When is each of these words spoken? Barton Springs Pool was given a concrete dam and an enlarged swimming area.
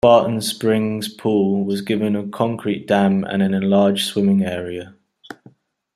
Barton 0.03 0.41
Springs 0.41 1.09
Pool 1.09 1.63
was 1.63 1.81
given 1.83 2.15
a 2.15 2.27
concrete 2.27 2.87
dam 2.87 3.23
and 3.23 3.43
an 3.43 3.53
enlarged 3.53 4.07
swimming 4.07 4.43
area. 4.43 4.95